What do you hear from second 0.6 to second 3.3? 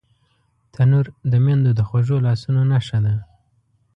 تنور د میندو د خوږو لاسونو نښه ده